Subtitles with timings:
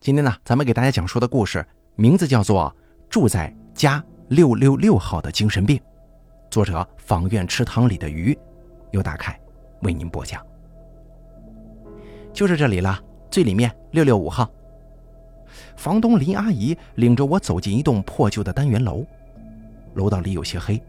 [0.00, 1.62] 今天呢，咱们给大家讲述的故事
[1.94, 2.74] 名字叫做
[3.10, 5.76] 《住在家六六六号的精神病》，
[6.50, 8.36] 作者坊院池塘里的鱼，
[8.92, 9.38] 由大凯
[9.82, 10.42] 为您播讲。
[12.32, 12.98] 就是这里了，
[13.30, 14.50] 最里面六六五号。
[15.76, 19.04] 房东林阿姨领着我走进一栋破旧的单元楼，
[19.92, 20.82] 楼道里有些黑，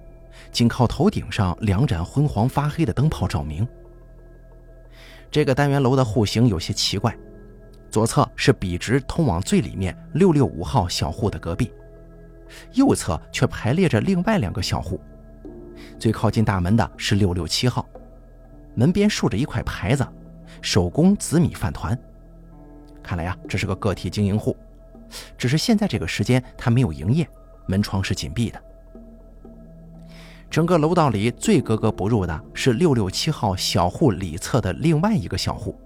[0.53, 3.67] 仅靠头顶上两盏昏黄发黑的灯泡照明。
[5.29, 7.13] 这个单元楼的户型有些奇怪。
[7.91, 11.73] 左侧是笔直通往最里面六六五号小户的隔壁，
[12.71, 14.99] 右侧却排列着另外两个小户。
[15.99, 17.85] 最靠近大门的是六六七号，
[18.75, 20.07] 门边竖着一块牌子
[20.63, 21.97] ：“手工紫米饭团。”
[23.03, 24.55] 看来呀，这是个个体经营户，
[25.37, 27.27] 只是现在这个时间他没有营业，
[27.65, 28.61] 门窗是紧闭的。
[30.49, 35.77] 整个楼道里最格格不入的是六六七号小户里侧的另外一个小户。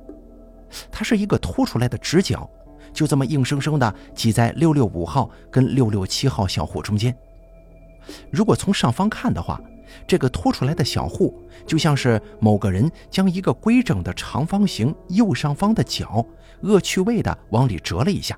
[0.92, 2.50] 它是一个凸出来的直角，
[2.94, 7.16] 就这么硬生生的挤在六六五号跟六六七号小户中间。
[8.32, 9.60] 如果从上方看的话，
[10.08, 16.26] 这个凸出来的小户就像是某个人将一个规整的长方形右上方的角
[16.62, 18.38] 恶趣味的往里折了一下，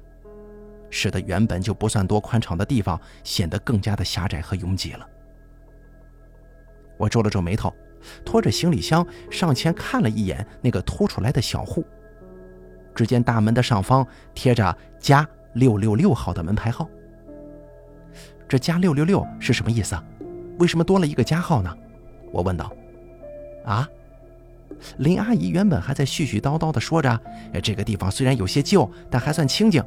[0.90, 5.08] 使得原本就不算多宽敞的地方显得更加的狭窄和拥挤了。
[6.98, 7.74] 我皱了皱眉头，
[8.26, 11.86] 拖着行李箱上前看了一眼那个凸出来的小户。
[12.98, 16.90] 只见大门的上方贴着“加六六六号”的门牌号。
[18.48, 20.04] 这“加六六六”是什么意思啊？
[20.58, 21.72] 为什么多了一个加号呢？
[22.32, 22.74] 我问道。
[23.64, 23.88] 啊？
[24.98, 27.22] 林阿姨原本还在絮絮叨叨地说着
[27.62, 29.84] ：“这个地方虽然有些旧，但还算清静。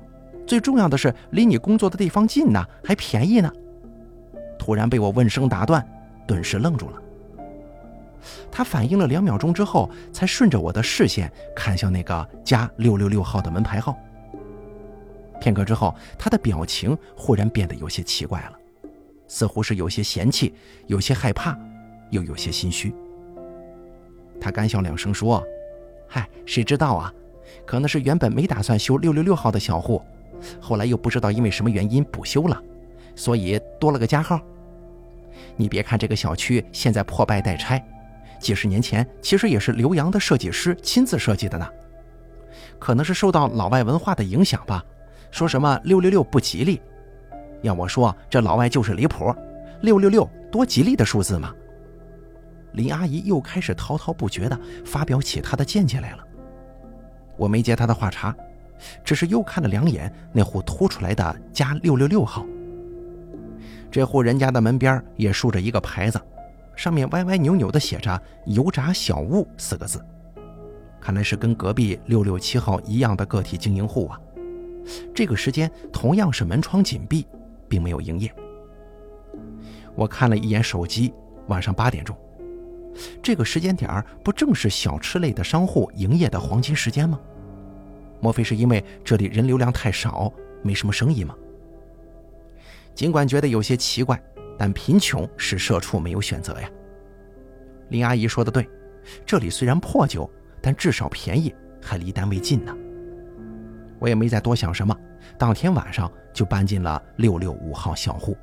[0.47, 3.53] 最重要的是离你工作的地方近呢，还便宜呢。”
[4.57, 5.85] 突然被我问声打断，
[6.29, 7.03] 顿时愣住了。
[8.51, 13.97] 他反应了两秒钟之后，才顺着我的视线看向那个加六六六号的门牌号。
[15.41, 18.53] 片刻之后，他的表情忽然变得有些奇怪了，
[19.27, 20.55] 似乎是有些嫌弃，
[20.87, 21.59] 有些害怕，
[22.11, 22.95] 又有些心虚。
[24.39, 25.43] 他干笑两声说
[26.07, 27.13] ：“嗨，谁知道啊？
[27.65, 30.03] 可能是原本没打算修六六六号的小户，
[30.61, 32.63] 后来又不知道因为什么原因补修了，
[33.15, 34.41] 所以多了个加号。
[35.57, 37.83] 你别看这个小区现在破败待拆。”
[38.41, 41.69] 几十年前，其实也是刘洋的设计师亲自设计的呢。
[42.79, 44.83] 可能是受到老外文化的影响吧。
[45.31, 46.81] 说什么六六六不吉利，
[47.63, 49.33] 要我说，这老外就是离谱。
[49.83, 51.55] 六六六多吉利的数字嘛。
[52.73, 56.25] 林阿姨又开始滔滔不绝地发表起她的见解来了。
[57.37, 58.35] 我没接她的话茬，
[59.05, 62.45] 只是又看了两眼那户凸出来的加六六六号。
[63.91, 66.21] 这户人家的门边也竖着一个牌子。
[66.81, 68.19] 上面歪歪扭扭地写着
[68.49, 70.03] “油炸小物”四个字，
[70.99, 74.19] 看来是跟隔壁六六七号一样的个体经营户啊。
[75.15, 77.27] 这个时间同样是门窗紧闭，
[77.69, 78.35] 并没有营业。
[79.95, 81.13] 我看了一眼手机，
[81.49, 82.17] 晚上八点钟，
[83.23, 87.21] 这个时间点不正是小吃类的商户营业的黄金时间吗？
[88.23, 91.35] 莫非是因为这里人流量太少，没什么生意吗？
[92.95, 94.19] 尽管觉得有些奇怪。
[94.61, 96.69] 但贫穷使社畜没有选择呀。
[97.89, 98.69] 林阿姨说的对，
[99.25, 102.77] 这里虽然破旧，但至少便宜，还离单位近呢。
[103.99, 104.95] 我也没再多想什么，
[105.39, 108.37] 当天晚上就搬进了六六五号小户。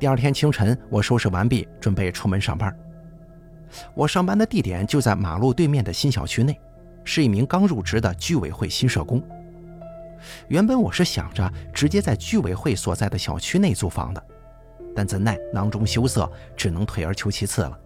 [0.00, 2.76] 第二天清晨，我收拾完毕，准备出门上班。
[3.94, 6.60] 我上班的地点就在马路对面的新小区内，
[7.04, 9.22] 是一名刚入职的居委会新社工。
[10.48, 14.22] 原本我是想着直接在居委会所在的小区内租房的，
[14.94, 17.78] 但怎奈囊中羞涩，只能退而求其次了。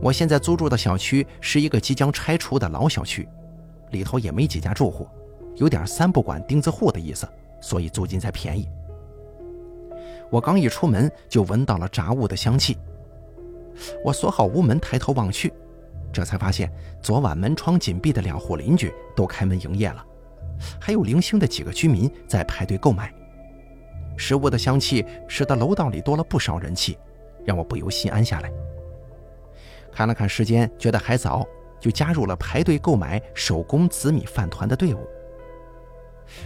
[0.00, 3.28] 我现在租住的小区是一个即将拆除的老小区，
[3.90, 5.08] 里头也没几家住户，
[5.56, 7.28] 有点三不管钉子户的意思，
[7.60, 8.68] 所以租金才便宜。
[10.30, 12.76] 我刚一出门就闻到了杂物的香气，
[14.04, 15.52] 我锁好屋门，抬头望去，
[16.12, 20.04] 这才发现昨晚门窗紧闭的两户邻居都开门营业了。
[20.80, 23.12] 还有零星的几个居民在排队购买，
[24.16, 26.98] 食物的香气使得楼道里多了不少人气，
[27.44, 28.50] 让我不由心安下来。
[29.92, 31.46] 看了看时间，觉得还早，
[31.80, 35.06] 就加入了排队购买手工紫米饭团的队伍。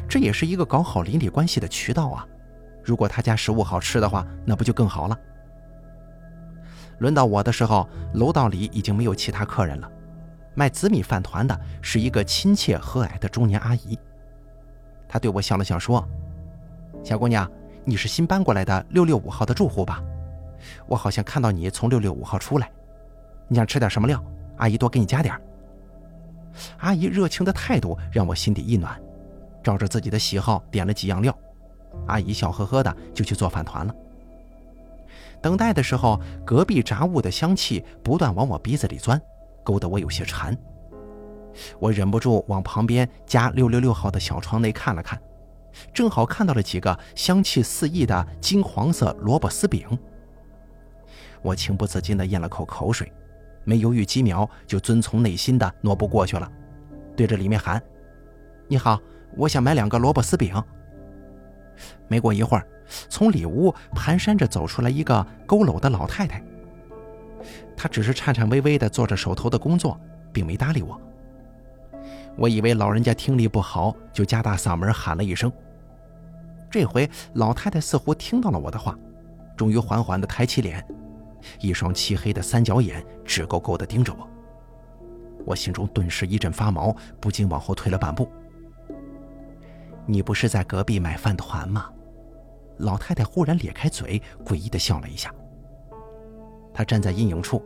[0.08, 2.26] 这也是一个搞好邻里关系的渠道啊！
[2.82, 5.18] 如果他家食物好吃的话，那不就更好了？
[6.98, 9.90] 轮到我的时候，楼道里已经没有其他客人了。
[10.54, 13.98] 卖紫米饭团的是一个亲切和蔼的中年阿姨，
[15.08, 16.06] 她对我笑了笑说
[17.04, 17.50] ：“小姑娘，
[17.84, 20.02] 你是新搬过来的六六五号的住户吧？
[20.86, 22.70] 我好像看到你从六六五号出来，
[23.46, 24.22] 你想吃点什么料？
[24.56, 25.38] 阿姨多给你加点
[26.78, 28.98] 阿姨热情的态度让我心底一暖，
[29.62, 31.36] 照着自己的喜好点了几样料，
[32.06, 33.94] 阿姨笑呵呵的就去做饭团了。
[35.42, 39.20] 等待的时候，隔壁炸物的香气不断往我鼻子里钻，
[39.62, 40.56] 勾得我有些馋。
[41.78, 45.20] 我忍不住往旁边加六六六号的小窗内看了看，
[45.92, 49.86] 正好看到了几个香气四溢的金黄色萝卜丝饼。
[51.42, 53.12] 我情不自禁地咽了口口水，
[53.64, 56.50] 没犹豫几秒，就遵从内心的挪步过去了，
[57.16, 57.80] 对着里面喊
[58.68, 59.00] ：“你好，
[59.36, 60.60] 我想买两个萝卜丝饼。”
[62.08, 62.66] 没过一会儿，
[63.08, 66.42] 从里屋蹒跚着走出来一个佝偻的老太太。
[67.76, 70.00] 她只是颤颤巍巍地做着手头的工作，
[70.32, 71.00] 并没搭理我。
[72.36, 75.50] 我以为老人家听力不好，就加大嗓门喊了一声。
[76.70, 78.96] 这回老太太似乎听到了我的话，
[79.56, 80.86] 终于缓缓地抬起脸，
[81.60, 84.28] 一双漆黑的三角眼直勾勾地盯着我。
[85.46, 88.28] 我心中顿时一阵发毛，不禁往后退了半步。
[90.04, 91.90] 你不是在隔壁买饭团吗？
[92.78, 95.32] 老太太忽然咧开嘴，诡异地笑了一下。
[96.74, 97.64] 她站在阴影处，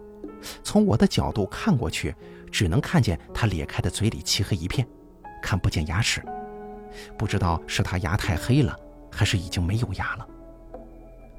[0.63, 2.15] 从我的角度看过去，
[2.51, 4.87] 只能看见他咧开的嘴里漆黑一片，
[5.43, 6.23] 看不见牙齿。
[7.17, 8.77] 不知道是他牙太黑了，
[9.11, 10.27] 还是已经没有牙了。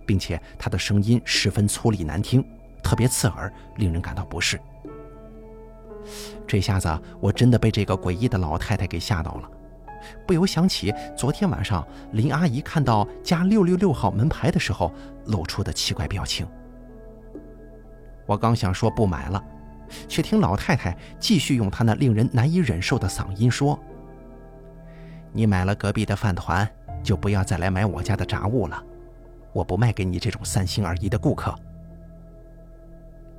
[0.06, 2.44] 并且他的声音十分粗粝难听，
[2.84, 4.60] 特别刺耳，令人感到不适。
[6.48, 9.50] 这下子我真的被这个诡异的老太太给吓到了。
[10.26, 14.92] 不由想起昨天晚上林阿姨看到加六六六号门牌的时候
[15.28, 16.46] 露出的奇怪表情。
[18.26, 19.42] 我刚想说不买了，
[20.08, 23.80] 却听老太太继续用她那令人难以忍受的嗓音说
[25.32, 26.70] ：“你买了隔壁的饭团，
[27.04, 28.84] 就不要再来买我家的炸物了，
[29.54, 31.56] 我不卖给你这种三心二意的顾客。”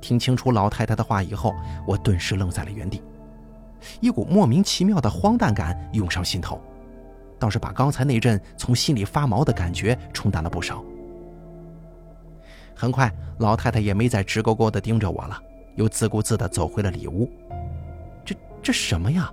[0.01, 1.53] 听清楚老太太的话以后，
[1.87, 3.01] 我顿时愣在了原地。
[3.99, 6.61] 一股莫名其妙的荒诞感涌上心头，
[7.39, 10.83] 倒是把刚才那阵从心里发毛的感觉冲淡了不少。
[12.75, 13.09] 很快，
[13.39, 15.41] 老太太也没再直勾勾地盯着我了，
[15.75, 17.29] 又自顾自地走回了里屋。
[18.25, 19.31] 这这什么呀？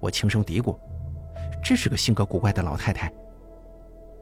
[0.00, 0.76] 我轻声嘀咕
[1.62, 3.12] ：“这是个性格古怪的老太太。”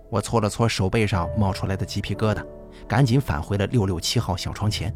[0.08, 2.44] 我搓了搓手背上冒出来的鸡皮疙瘩，
[2.88, 4.94] 赶紧返回了六六七号小床前。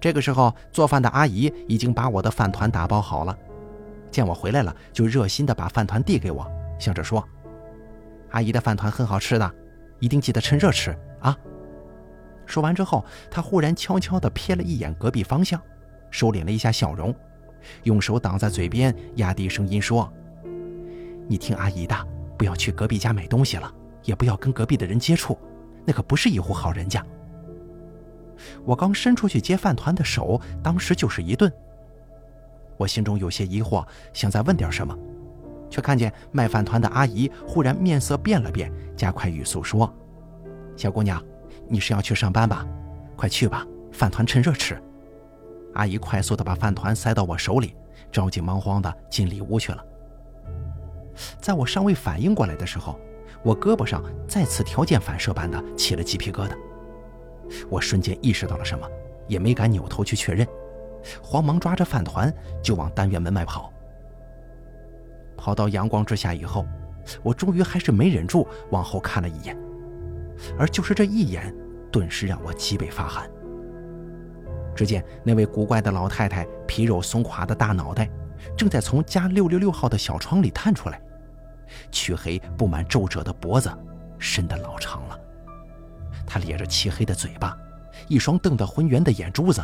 [0.00, 3.36] 这个时候，做饭的阿姨已经把我的饭团打包好了。
[4.10, 6.46] 见我回来了，就热心地把饭团递给我，
[6.78, 7.26] 笑着说
[8.30, 9.54] ：“阿姨的饭团很好吃的，
[10.00, 11.36] 一定记得趁热吃啊。”
[12.48, 15.60] 说完之后，她忽然悄悄地瞥了一眼隔壁方向，
[16.10, 17.14] 收敛了一下笑容，
[17.82, 20.10] 用手挡在嘴边，压低声音说
[21.28, 21.94] ：“你听阿姨的，
[22.38, 23.70] 不要去隔壁家买东西了，
[24.04, 25.38] 也不要跟隔壁的人接触，
[25.84, 27.04] 那可不是一户好人家。”
[28.64, 31.52] 我刚伸出去接饭团的手，当时就是一顿。
[32.78, 34.96] 我心中有些疑惑，想再问点什么，
[35.68, 39.92] 却看见卖饭团的阿姨忽然面色变了变，加快语速说
[40.76, 41.22] ：“小姑娘，
[41.68, 42.66] 你是要去上班吧？
[43.16, 44.80] 快去吧，饭团趁热吃。”
[45.74, 47.74] 阿姨快速的把饭团塞到我手里，
[48.10, 49.84] 着急忙慌的进里屋去了。
[51.40, 52.98] 在我尚未反应过来的时候，
[53.42, 56.56] 我胳膊上再次条件反射般的起了鸡皮疙瘩。
[57.68, 58.88] 我瞬间意识到了什么，
[59.26, 60.46] 也没敢扭头去确认，
[61.22, 62.32] 慌忙抓着饭团
[62.62, 63.72] 就往单元门外跑。
[65.36, 66.66] 跑到阳光之下以后，
[67.22, 69.56] 我终于还是没忍住往后看了一眼，
[70.58, 71.54] 而就是这一眼，
[71.90, 73.28] 顿时让我脊背发寒。
[74.74, 78.08] 只见那位古怪的老太太皮肉松垮的大脑袋，
[78.56, 81.00] 正在从加六六六号的小窗里探出来，
[81.90, 83.68] 黢黑布满皱褶的脖子，
[84.18, 85.18] 伸得老长了。
[86.24, 87.56] 他咧着漆黑的嘴巴，
[88.06, 89.60] 一双瞪得浑圆的眼珠子，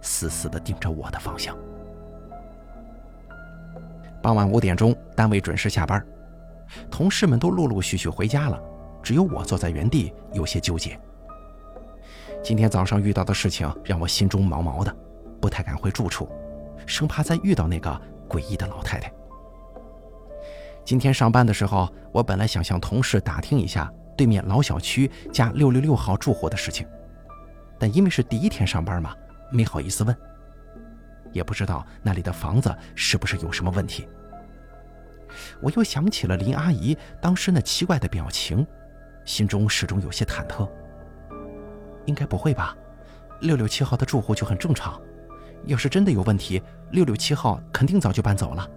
[0.00, 1.56] 死死地盯着我的方向。
[4.22, 6.04] 傍晚五点钟，单位准时下班，
[6.88, 8.62] 同事们都陆陆续续回家了，
[9.02, 10.98] 只有我坐在原地，有些纠结。
[12.42, 14.94] 今天早上遇到的事情让我心中毛毛的，
[15.40, 16.28] 不太敢回住处，
[16.86, 19.12] 生怕再遇到那个诡异的老太太。
[20.84, 23.92] 今天上班的时候，我本来想向同事打听一下。
[24.14, 26.86] 对面老小区加六六六号住户的事情，
[27.78, 29.16] 但因为是第一天上班嘛，
[29.50, 30.14] 没好意思问。
[31.32, 34.06] 也不知道那里的房子是不是有什么问题。
[35.62, 38.64] 我又想起了林阿姨当时那奇怪的表情，
[39.24, 40.68] 心中始终有些忐忑。
[42.06, 42.76] 应该不会吧？
[43.40, 45.00] 六六七号的住户就很正常，
[45.66, 48.68] 要是真的有问题，六六七号肯定早就搬走了，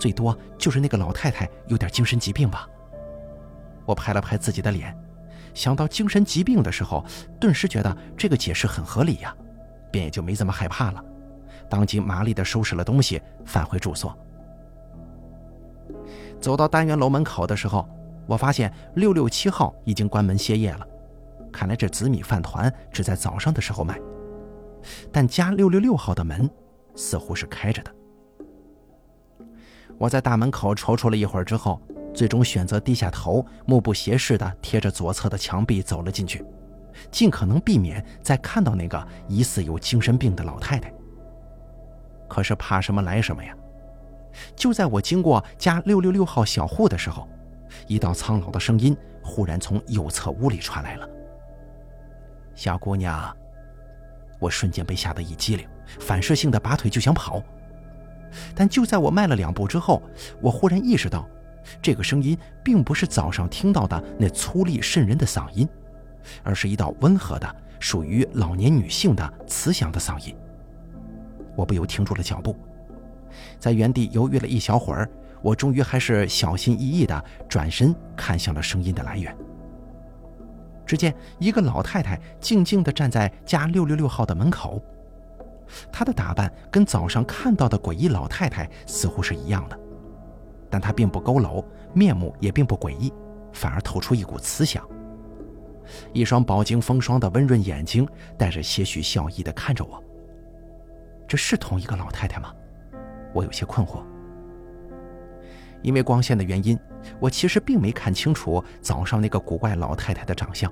[0.00, 2.68] 最多就是那个老太太有点精神疾病吧。
[3.84, 4.96] 我拍了拍自己的脸，
[5.54, 7.04] 想到精神疾病的时候，
[7.40, 9.34] 顿时觉得这个解释很合理呀，
[9.92, 11.04] 便也就没怎么害怕了，
[11.68, 14.16] 当即麻利地收拾了东西，返回住所。
[16.40, 17.88] 走到单元楼门口的时候，
[18.26, 20.86] 我发现六六七号已经关门歇业了。
[21.52, 23.98] 看来这紫米饭团只在早上的时候卖，
[25.10, 26.48] 但家六六六号的门
[26.94, 27.94] 似乎是开着的。
[29.98, 31.80] 我在大门口踌躇了一会儿之后，
[32.12, 36.44] 最终选择低下头，目不斜视地贴着左侧的墙壁走了进去，
[37.10, 40.92] 尽可能避免再看到那个疑似有精神病的老太太。
[42.28, 43.56] 可是怕什么来什么呀！
[44.54, 47.26] 就在我经过家六六六号小户的时候，
[47.86, 51.08] 一道苍老的声音忽然从右侧屋里传来了。
[52.54, 53.36] 小姑娘，
[54.38, 55.68] 我瞬间被吓得一激灵，
[56.00, 57.42] 反射性的拔腿就想跑。
[58.54, 60.02] 但就在我迈了两步之后，
[60.40, 61.28] 我忽然意识到，
[61.80, 65.68] 这个声音并不是早上听到的那粗粝渗人的嗓音，
[66.42, 70.34] 而是一道温和的、属于老年女性的慈祥的嗓音。
[71.54, 72.56] 我不由停住了脚步，
[73.58, 75.08] 在原地犹豫了一小会儿，
[75.46, 79.32] 我终于还是小心翼翼地转身看向了声音的来源。
[80.84, 84.82] 只见一个老太太静静地站在家六六六号的门口，
[85.92, 89.78] 她的打扮跟早上看到的诡异老太太似乎是一样的，
[90.68, 93.12] 但她并不佝偻，面目也并不诡异，
[93.52, 94.84] 反而透出一股慈祥。
[96.12, 98.04] 一双饱经风霜的温润眼睛
[98.36, 100.02] 带着些许笑意地看着我。
[101.28, 102.52] 这是同一个老太太吗？
[103.32, 104.02] 我有些困惑。
[105.86, 106.76] 因为光线的原因，
[107.20, 110.70] 我其实并没看清楚早上那个古怪老太太的长相，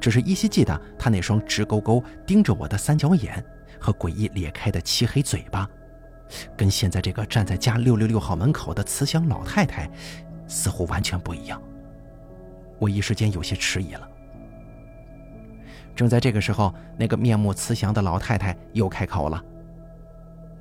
[0.00, 3.42] 只是依稀记得她那双直勾勾盯着我的三角眼
[3.78, 5.70] 和诡异裂开的漆黑嘴巴，
[6.56, 9.88] 跟现在这个站在家六六六号门口的慈祥老太太
[10.48, 11.62] 似乎完全不一样。
[12.80, 14.10] 我一时间有些迟疑了。
[15.94, 19.40] 正在这个时候，那个面目慈祥的老太太又开口了：“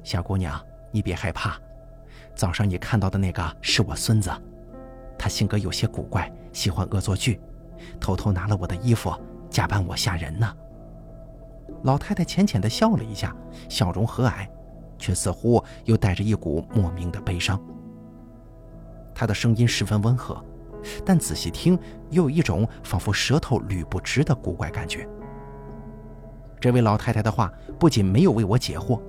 [0.04, 1.60] 小姑娘，你别害怕。”
[2.36, 4.30] 早上你看到的那个是我孙子，
[5.18, 7.40] 他性格有些古怪，喜欢恶作剧，
[8.00, 9.14] 偷偷拿了我的衣服，
[9.50, 10.54] 假扮我吓人呢。
[11.84, 13.34] 老太太浅浅的笑了一下，
[13.70, 14.46] 笑容和蔼，
[14.98, 17.60] 却似乎又带着一股莫名的悲伤。
[19.14, 20.44] 她的声音十分温和，
[21.06, 25.08] 但仔细听又有一种仿佛舌头捋不直的古怪感觉。
[26.60, 29.00] 这位老太太的话不仅没有为我解惑，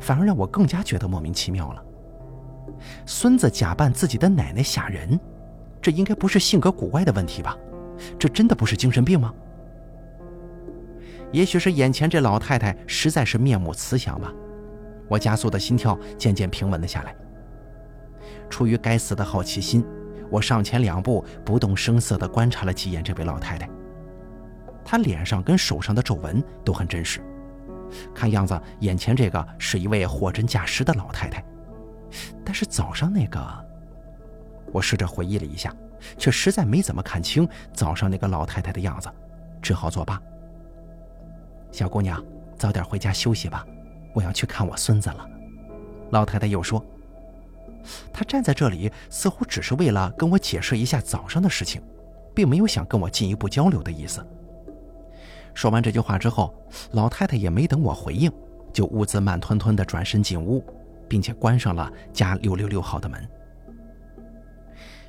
[0.00, 1.82] 反而让我更加觉得莫名其妙了。
[3.06, 5.18] 孙子假扮自己的奶奶吓人，
[5.80, 7.56] 这应该不是性格古怪的问题吧？
[8.18, 9.32] 这真的不是精神病吗？
[11.32, 14.32] 也许是眼前这老太太实在是面目慈祥吧。
[15.08, 17.14] 我加速的心跳渐渐平稳了下来。
[18.48, 19.84] 出于该死的好奇心，
[20.30, 23.68] 我上前两步，不动声色地观察了几眼这位老太太。
[24.84, 27.20] 她脸上跟手上的皱纹都很真实，
[28.14, 31.44] 看样子眼前这个是一位货真价实的老太太。
[32.44, 33.40] 但是早上那个，
[34.72, 35.74] 我试着回忆了一下，
[36.18, 39.08] 却实在没怎么看清早上那个老太太的样子，
[39.62, 40.20] 只好作罢。
[41.72, 42.22] 小姑娘，
[42.56, 43.66] 早点回家休息吧，
[44.14, 45.28] 我要去看我孙子了。
[46.10, 46.84] 老太太又说
[48.12, 51.82] ：“她站在这里，似乎只是为了跟我解释一下早上的事情，
[52.32, 54.24] 并没有想跟我进一步交流的意思。”
[55.54, 56.54] 说完这句话之后，
[56.92, 58.30] 老太太也没等我回应，
[58.72, 60.64] 就兀自慢吞吞地转身进屋。
[61.08, 63.28] 并且关上了家六六六号的门。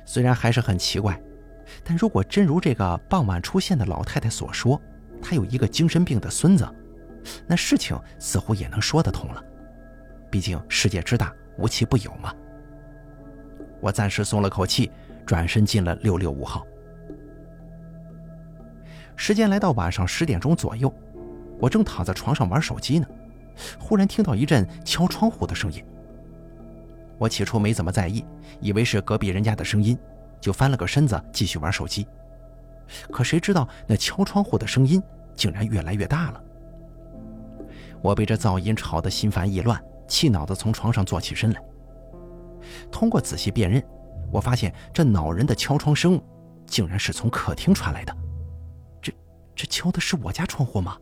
[0.04, 1.20] 虽然还是很奇怪，
[1.84, 4.80] 但如果真如这个傍晚出现的老太太所说，
[5.20, 6.68] 她有一个精神病的孙子，
[7.46, 9.42] 那事情似乎也能说得通了。
[10.30, 12.32] 毕竟世界之大，无奇不有嘛。
[13.80, 14.90] 我暂时松了口气，
[15.24, 16.66] 转身进了六六五号。
[19.16, 20.92] 时间来到晚上十点钟左右，
[21.58, 23.06] 我正躺在床上玩手机呢。
[23.78, 25.84] 忽然听到一阵敲窗户的声音，
[27.18, 28.24] 我起初没怎么在意，
[28.60, 29.98] 以为是隔壁人家的声音，
[30.40, 32.06] 就翻了个身子继续玩手机。
[33.10, 35.02] 可谁知道那敲窗户的声音
[35.34, 36.42] 竟然越来越大了。
[38.02, 41.62] 我被这噪音吵得心烦意乱，气恼地从床上坐起身来。
[42.90, 43.82] 通过仔细辨认，
[44.30, 46.20] 我发现这恼人的敲窗声
[46.66, 48.16] 竟然是从客厅传来的。
[49.00, 49.12] 这
[49.54, 50.96] 这敲的是我家窗户吗？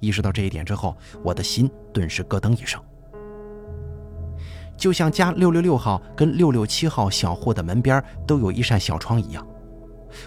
[0.00, 2.82] 意识到这一点之后，我的心顿时咯噔一声。
[4.76, 9.46] 就像家六六六号跟六六七号小户的门边都有一扇小窗一样，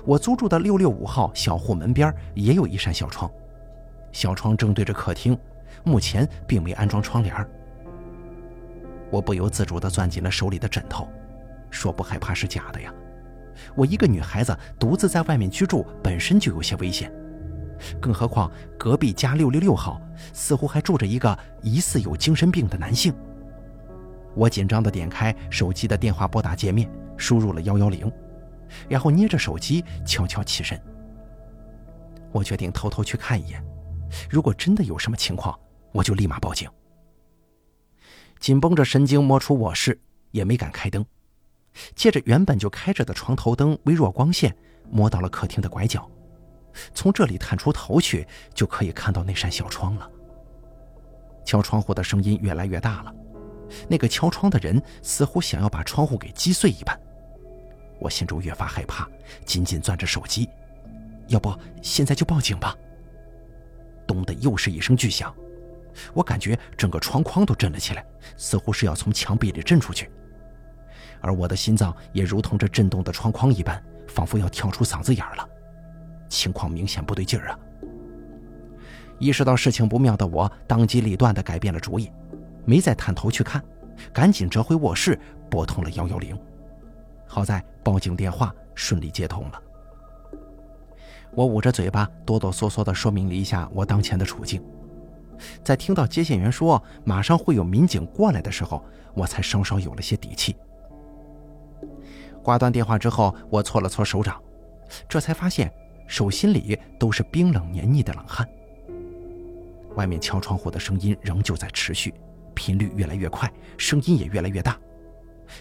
[0.03, 3.29] 我租住的六六五号小户门边也有一扇小窗，
[4.11, 5.37] 小窗正对着客厅，
[5.83, 7.47] 目前并没安装窗帘。
[9.11, 11.07] 我不由自主地攥紧了手里的枕头，
[11.69, 12.91] 说不害怕是假的呀。
[13.75, 17.11] 我一个女孩子独自在外面居住，本身就有些危险。
[17.99, 20.01] 更何况隔壁家六六六号
[20.33, 23.13] 似乎还住着一个疑似有精神病的男性。
[24.35, 28.11] 我紧张地点开手机的电话拨打界面，输入了幺幺零，
[28.87, 30.79] 然后捏着手机悄悄起身。
[32.31, 33.63] 我决定偷偷去看一眼，
[34.29, 35.57] 如果真的有什么情况，
[35.91, 36.69] 我就立马报警。
[38.39, 39.99] 紧绷着神经摸出卧室，
[40.31, 41.03] 也没敢开灯，
[41.95, 44.55] 借着原本就开着的床头灯微弱光线，
[44.89, 46.09] 摸到了客厅的拐角。
[46.93, 50.09] 从这里探出头去，就可以看到那扇小窗了。
[51.45, 53.13] 敲窗户的声音越来越大了，
[53.87, 56.99] 那个敲窗的人似乎想要把窗户给击碎一般。
[57.99, 59.07] 我心中越发害怕，
[59.45, 60.47] 紧紧攥着手机。
[61.27, 62.75] 要不现在就报警吧。
[64.07, 65.33] 咚的又是一声巨响，
[66.13, 68.05] 我感觉整个窗框都震了起来，
[68.37, 70.09] 似乎是要从墙壁里震出去。
[71.21, 75.47] 而我的心脏也如同这震动的窗框一般，仿佛要跳出嗓子眼了。
[76.29, 77.59] 情况明显不对劲儿啊！
[79.17, 82.09] 意识到事情不妙的我，当机立断地改变了主意，
[82.63, 83.61] 没再探头去看，
[84.13, 85.19] 赶紧折回卧室，
[85.49, 86.39] 拨通了幺幺零。
[87.27, 89.61] 好在报警电话顺利接通了。
[91.31, 94.63] 我捂着嘴巴，哆哆嗦嗦地说明了一下我当前的处境。
[95.63, 98.83] 在听到接线员说马上会有民警过来的时候，
[99.13, 100.55] 我才稍稍有了些底气。
[102.41, 104.41] 挂断电话之后，我搓了搓手掌，
[105.09, 105.71] 这才发现。
[106.09, 108.49] 手心里都是冰冷黏腻的冷汗。
[109.95, 112.11] 外面敲窗户的声音仍旧在持续，
[112.55, 114.75] 频率越来越快，声音也越来越大。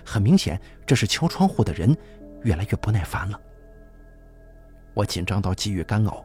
[0.03, 1.95] 很明显，这是敲窗户的人
[2.45, 3.39] 越来越不耐烦了。
[4.95, 6.25] 我紧张到几欲干呕，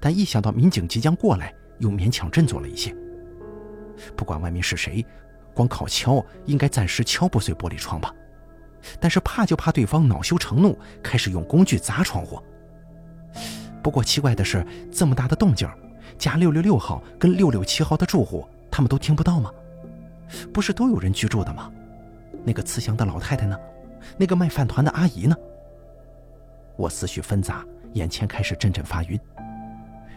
[0.00, 2.96] 但一想到民警即将过来，又勉强振作了一些。
[4.16, 5.04] 不管外面是谁，
[5.52, 8.14] 光靠敲应该暂时敲不碎玻璃窗吧？
[8.98, 12.42] 但是怕就怕对方恼羞成怒，开始用工具砸窗户。
[13.82, 15.68] 不过奇怪的是，这么大的动静，
[16.18, 19.50] 加六六六号跟六六七号的住户他们都听不到吗？
[20.52, 21.70] 不是都有人居住的吗？
[22.44, 23.58] 那个慈祥的老太太呢？
[24.16, 25.36] 那个卖饭团的阿姨呢？
[26.76, 27.64] 我思绪纷杂，
[27.94, 29.18] 眼前开始阵阵发晕。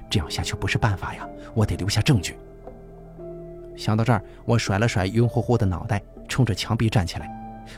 [0.09, 2.37] 这样下去不是办法呀，我得留下证据。
[3.75, 7.27] 想到这儿，我甩了甩晕乎乎的脑袋，冲着墙壁站起来，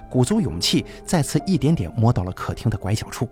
[0.10, 3.30] 鼓足勇气，再次一点点摸到了客厅的拐角处。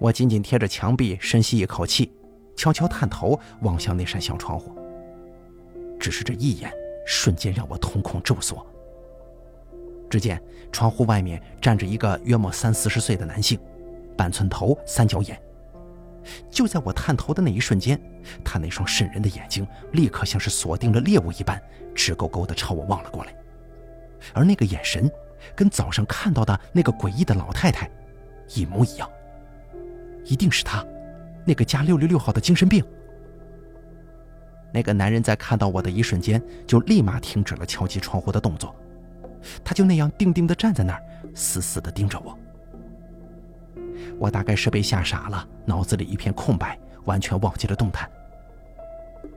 [0.00, 2.10] 我紧紧贴着墙壁，深吸一口气，
[2.56, 4.74] 悄悄探头望向那扇小窗户。
[5.98, 6.72] 只是这一眼，
[7.06, 8.66] 瞬间让我瞳孔骤缩。
[10.08, 13.60] 只见窗户外面站着一个约莫三四十岁的男性，
[14.16, 15.38] 半寸头，三角眼。
[16.50, 18.00] 就在我探头的那一瞬间，
[18.42, 21.62] 他那双渗人的眼睛立刻像是锁定了猎物一般，
[21.94, 23.34] 直勾勾地朝我望了过来。
[24.32, 25.10] 而那个眼神，
[25.54, 27.90] 跟早上看到的那个诡异的老太太
[28.54, 29.06] 一模一样。
[30.24, 30.84] 一定是他，
[31.44, 32.84] 那个加六六六号的精神病。
[34.72, 38.74] 那个男人在看到我的一瞬间，就立马停止了敲击窗户的动作，
[39.64, 41.02] 他就那样定定地站在那儿，
[41.34, 42.38] 死死地盯着我。
[44.18, 48.08] 我大概是被吓傻了，脑子里一片空白，完全忘记了动弹。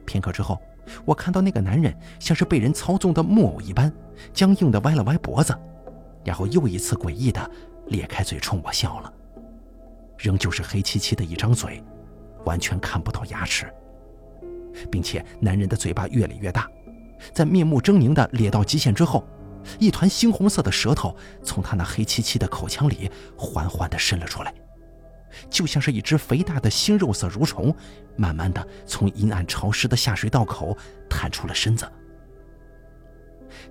[0.05, 0.61] 片刻之后，
[1.05, 3.91] 我看到那个男人像是被人操纵的木偶一般，
[4.33, 5.57] 僵硬地歪了歪脖子，
[6.23, 7.41] 然后又一次诡异地
[7.87, 9.11] 咧开嘴冲我笑了。
[10.23, 11.83] 仍旧是黑漆漆的一张嘴，
[12.45, 13.69] 完全看不到牙齿，
[14.89, 16.65] 并且男人的嘴巴越咧越大，
[17.33, 19.27] 在面目狰狞的咧到极限之后，
[19.79, 24.53] 一团猩红色的舌头从他那黑漆漆的口腔里缓缓地伸了出来，
[25.49, 27.75] 就像是一只肥大的猩肉色蠕虫，
[28.15, 30.77] 慢慢的从阴暗潮湿的下水道口
[31.09, 31.85] 探出了身子。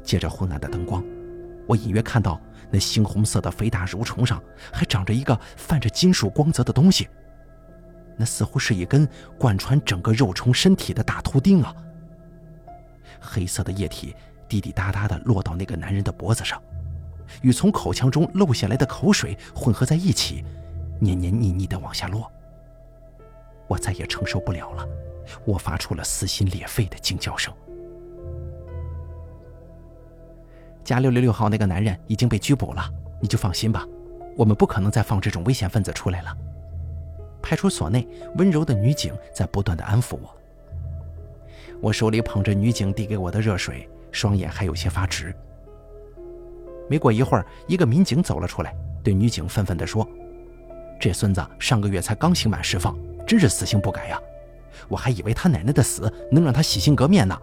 [0.02, 1.02] 借着昏暗的灯光，
[1.66, 2.38] 我隐约看到。
[2.72, 7.06] 那猩红色的肥大蠕虫上还长着一个泛着金属光泽的东西，
[8.16, 9.06] 那似乎是一根
[9.38, 11.76] 贯穿整个肉虫身体的大秃钉啊！
[13.20, 14.16] 黑色的液体
[14.48, 16.60] 滴滴答答地落到那个男人的脖子上，
[17.42, 20.42] 与从口腔中漏下来的口水混合在一起，
[20.98, 22.32] 黏黏腻腻地往下落。
[23.68, 24.88] 我再也承受不了了，
[25.44, 27.52] 我发出了撕心裂肺的惊叫声。
[30.84, 32.88] 加六六六号那个男人已经被拘捕了，
[33.20, 33.86] 你就放心吧，
[34.36, 36.36] 我们不可能再放这种危险分子出来了。
[37.40, 40.36] 派出所内，温柔的女警在不断的安抚我。
[41.80, 45.34] 我手里捧着女警递给我的热水，双眼还有些发直。
[46.88, 50.06] 没过一会儿，一个民警走了出来，对女警愤愤地说
[51.00, 54.20] ：“这孙子上个月才刚刑满释放，真是死性不改呀！
[54.88, 57.36] 我还以为他奶奶的死能让他洗心革面呢。”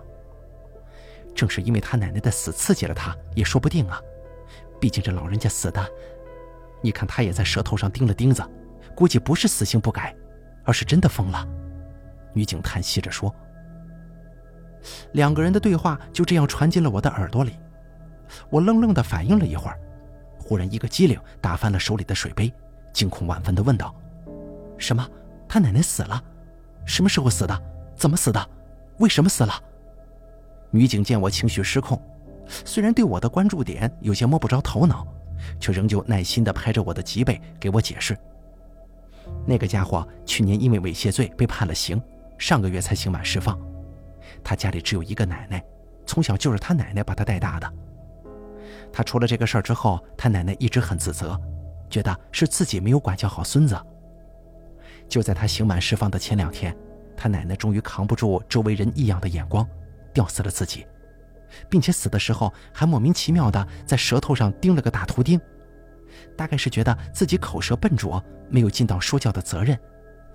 [1.40, 3.98] 正是因为他奶奶的死刺激了他，也说不定啊。
[4.78, 5.90] 毕竟这老人家死的，
[6.82, 8.44] 你看他也在舌头上钉了钉子，
[8.94, 10.14] 估计不是死性不改，
[10.66, 11.48] 而是真的疯了。
[12.34, 13.34] 女警叹息着说。
[15.14, 17.58] 两个人的对话就这样传进了我的耳朵里，
[18.50, 19.80] 我愣愣地反应了一会儿，
[20.38, 22.54] 忽然一个机灵，打翻了手里的水杯，
[22.92, 23.96] 惊恐万分地问道
[24.78, 25.10] ：“什么？
[25.48, 26.22] 他奶奶死了？
[26.86, 27.62] 什么时候死的？
[27.96, 28.50] 怎么死的？
[28.98, 29.54] 为什么死了？”
[30.72, 32.00] 女警见我情绪失控，
[32.48, 35.08] 虽然对我的关注点有些摸不着头脑，
[35.60, 38.18] 却仍旧耐心地拍着我的脊背给我解释
[39.48, 42.02] ：“那个家伙去年因为猥亵罪被判了刑，
[42.38, 43.60] 上个月才刑满释放。”
[44.44, 45.64] 他家里只有一个奶奶，
[46.06, 47.74] 从小就是他奶奶把他带大的。
[48.94, 51.40] 他出了这个事儿之后，他奶奶一直很自责，
[51.90, 53.76] 觉得是自己没有管教好孙子。
[55.08, 56.76] 就在他刑满释放的前两天，
[57.18, 59.68] 他奶奶终于扛不住周围人异样的眼光，
[60.14, 60.86] 吊死了自己，
[61.70, 65.40] 并且死的时候还莫名其妙的在舌头上钉了个大图钉，
[66.36, 69.78] 大概是觉得自己口舌笨拙，没有尽到说教的责任，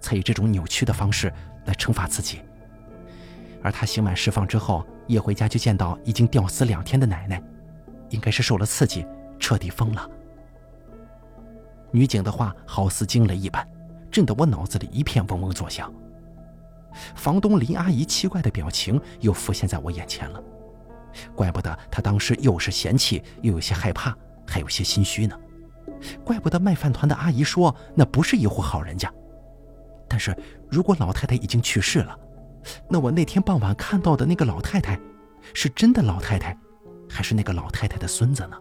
[0.01, 1.33] 才以这种扭曲的方式
[1.65, 2.41] 来惩罚自己。
[3.63, 7.43] 而他刑满释放之后，一回家就见到已经吊死两天的奶奶，
[8.11, 9.07] 应该是受了刺激，
[9.39, 10.09] 彻底疯了。
[11.91, 13.67] 女警的话好似惊雷一般，
[14.11, 15.93] 震得我脑子里一片嗡嗡作响。
[17.15, 20.43] 房东林阿姨奇怪的表情又浮现在我眼前了，
[21.35, 25.39] 怪不得她当时又是嫌弃，又有些害怕，还有些心虚呢。
[26.25, 29.13] 怪不得卖饭团的阿姨说那不是一户好人家。
[30.09, 30.37] 但是
[30.71, 32.19] 如果老太太已经去世了，
[32.89, 34.99] 那我那天傍晚看到的那个老太太，
[35.53, 36.57] 是真的老太太，
[37.09, 38.57] 还是那个老太太的孙子呢？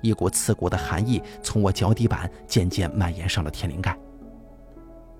[0.00, 3.98] 一股刺骨的寒意从我脚底板渐渐蔓延上了天灵盖。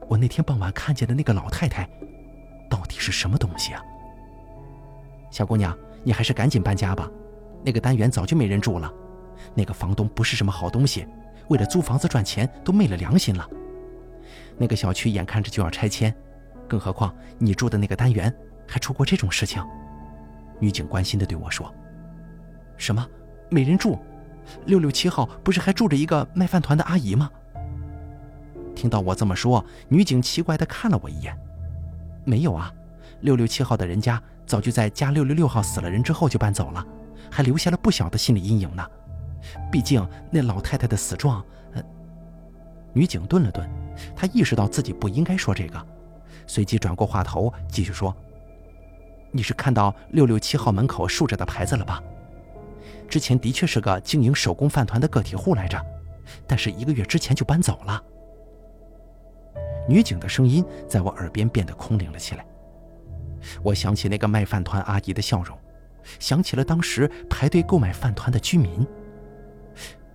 [0.08, 1.88] 我那天傍晚看见的那个老太太，
[2.68, 3.82] 到底是什么东西啊？
[5.30, 7.10] 小姑娘，你还是赶紧搬家吧，
[7.62, 8.90] 那个单元早就没人住了，
[9.54, 11.06] 那个房东不是什么好东西，
[11.48, 13.46] 为了租房子赚钱都昧了良心了。
[14.56, 16.14] 那个小区眼看着就要拆迁。
[16.66, 18.34] 更何况你住的那个单元
[18.66, 19.62] 还出过这种事情，
[20.58, 21.72] 女警关心的对我说
[22.76, 23.06] ：“什么？
[23.50, 23.98] 没人住？
[24.64, 27.30] 六六七号不是还住着一个卖饭团的阿姨吗？”
[28.78, 31.36] 听到我这么说，女警奇怪的看了我一眼
[32.24, 32.72] ：“没有啊，
[33.22, 36.86] 六六七号的人家早就在加六六六号死了人之后就搬走了，
[37.28, 38.88] 还留下了不小的心理阴影呢。
[39.68, 41.44] 毕竟那老太太的死状……”，
[42.94, 43.68] 女警顿了顿，
[44.14, 45.86] 她意识到自己不应该说这个。
[46.46, 48.14] 随即转过话头，继续说
[49.32, 52.00] ：“你是看到六六七号门口竖着的牌子了吧？
[53.08, 55.84] 之前的确是个经营手工饭团的个体户来着，
[56.46, 58.00] 但是一个月之前就搬走了。”
[59.88, 62.46] 女警的声音在我耳边变得空灵了起来。
[63.62, 65.56] 我想起那个卖饭团阿姨的笑容，
[66.18, 68.86] 想起了当时排队购买饭团的居民。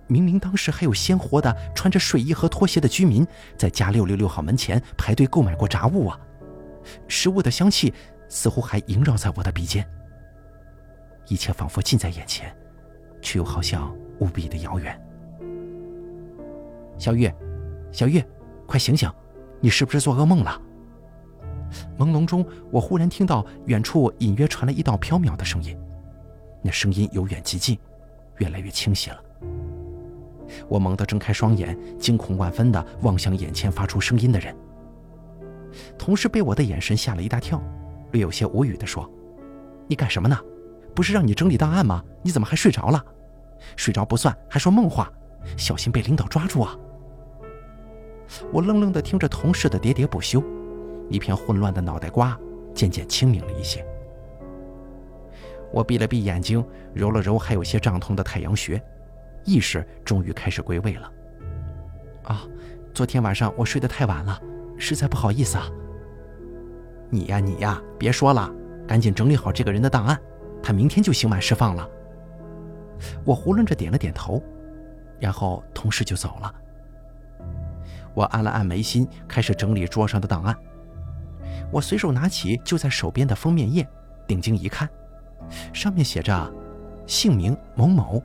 [0.06, 6.20] 明明当时还有鲜活的穿着睡衣和拖鞋的居民在加六六六号门前排队购买过杂物啊，
[7.08, 7.92] 食物的香气
[8.28, 9.84] 似乎还萦绕在我的鼻尖。
[11.28, 12.54] 一切仿佛近在眼前，
[13.22, 15.00] 却又好像无比的遥远。
[16.98, 17.34] 小月，
[17.90, 18.22] 小月，
[18.66, 19.10] 快醒醒，
[19.64, 20.60] 你是不是做噩梦了？
[21.98, 25.74] 朦胧中，我忽然听到远处隐约传来一道飘渺的声音，
[26.60, 27.78] 那声音由远及近，
[28.36, 29.18] 越来越清晰了。
[30.68, 34.54] 我猛地睁开双眼，惊恐万分地望向眼前发出声音的人。
[35.96, 37.58] 同事被我的眼神吓了一大跳，
[38.12, 39.10] 略有些无语地说
[39.88, 40.38] ：“你干什么呢？
[40.94, 42.04] 不是让你整理档案吗？
[42.22, 43.02] 你怎么还睡着了？
[43.76, 45.10] 睡着不算，还说梦话，
[45.56, 46.76] 小心被领导抓住啊！”
[48.52, 50.42] 我愣愣地听着同事的喋喋不休，
[51.08, 52.38] 一片混乱的脑袋瓜
[52.74, 53.84] 渐渐清明了一些。
[55.72, 58.80] 我闭了闭眼睛，揉了揉还有些胀痛的太阳穴。
[59.44, 61.12] 意识终于开始归位了。
[62.22, 62.42] 啊，
[62.94, 64.40] 昨天晚上我睡得太晚了，
[64.78, 65.68] 实在不好意思啊。
[67.10, 68.50] 你呀你呀，别说了，
[68.88, 70.18] 赶紧整理好这个人的档案，
[70.62, 71.86] 他明天就刑满释放了。
[73.24, 74.42] 我囫囵着点了点头，
[75.20, 76.54] 然后同事就走了。
[78.14, 80.56] 我按了按眉心，开始整理桌上的档案。
[81.70, 83.86] 我随手拿起就在手边的封面页，
[84.26, 84.88] 定睛一看，
[85.72, 86.52] 上面写着
[87.06, 88.22] 姓名某某。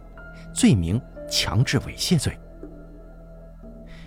[0.53, 2.37] 罪名：强制猥亵罪。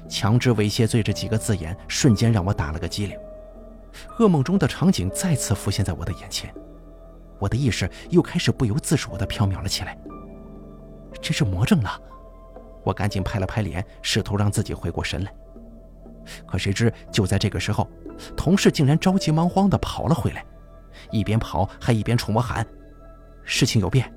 [0.08, 3.18] 强制猥亵罪这几个字眼瞬间让我打了个激灵，
[4.18, 6.52] 噩梦中的场景再次浮现在我的眼前，
[7.38, 9.96] 我的意识又开始不由自主地飘渺了起来。
[11.20, 11.98] 这是魔怔了，
[12.82, 15.32] 我赶紧拍了拍脸，试图让自己回过神来。
[16.46, 17.90] 可谁知就在这个时候，
[18.36, 20.44] 同事竟然着急忙慌地跑了回来，
[21.10, 22.66] 一边跑还一边冲我喊
[23.44, 24.12] ：“事情有变！”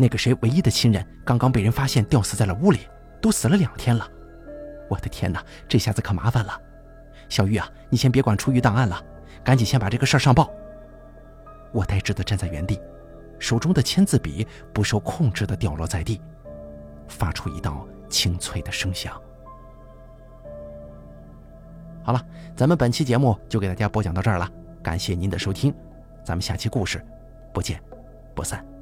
[0.00, 2.80] 那个谁唯一的亲人刚刚被人发现吊死在了屋里，
[3.20, 4.08] 都死了两天了。
[4.88, 6.60] 我的天哪，这下子可麻烦了。
[7.28, 9.02] 小玉啊，你先别管出狱档案了，
[9.42, 10.50] 赶紧先把这个事儿上报。
[11.72, 12.80] 我呆滞的站在原地，
[13.38, 16.20] 手中的签字笔不受控制的掉落在地，
[17.08, 19.20] 发出一道清脆的声响。
[22.08, 22.24] 好了，
[22.56, 24.50] 咱们本期节目就给大家播讲到这儿了，
[24.82, 25.74] 感谢您的收听，
[26.24, 27.04] 咱们下期故事
[27.52, 27.78] 不见
[28.34, 28.77] 不散。